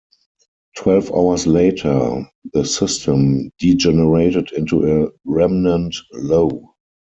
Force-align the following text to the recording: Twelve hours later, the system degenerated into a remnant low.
Twelve 0.77 1.11
hours 1.13 1.45
later, 1.45 2.23
the 2.55 2.65
system 2.65 3.51
degenerated 3.59 4.51
into 4.51 5.03
a 5.05 5.11
remnant 5.25 5.95
low. 6.11 6.73